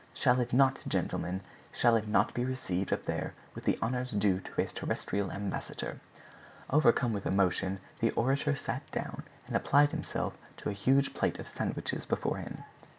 Shall 0.15 0.39
it 0.39 0.51
not, 0.51 0.79
gentlemen—shall 0.87 1.95
it 1.95 2.07
not 2.07 2.33
be 2.33 2.43
received 2.43 2.91
up 2.91 3.05
there 3.05 3.35
with 3.53 3.65
the 3.65 3.77
honors 3.83 4.09
due 4.09 4.39
to 4.39 4.61
a 4.61 4.65
terrestrial 4.65 5.31
ambassador?" 5.31 5.99
Overcome 6.71 7.13
with 7.13 7.27
emotion 7.27 7.79
the 7.99 8.09
orator 8.13 8.55
sat 8.55 8.81
down 8.91 9.21
and 9.45 9.55
applied 9.55 9.91
himself 9.91 10.35
to 10.57 10.69
a 10.69 10.73
huge 10.73 11.13
plate 11.13 11.37
of 11.37 11.47
sandwiches 11.47 12.07
before 12.07 12.37
him. 12.37 12.63